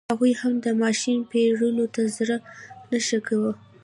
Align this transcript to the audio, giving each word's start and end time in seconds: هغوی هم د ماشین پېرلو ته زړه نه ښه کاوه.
هغوی 0.11 0.33
هم 0.41 0.53
د 0.65 0.67
ماشین 0.83 1.19
پېرلو 1.31 1.85
ته 1.95 2.01
زړه 2.17 2.37
نه 2.89 2.99
ښه 3.05 3.19
کاوه. 3.27 3.51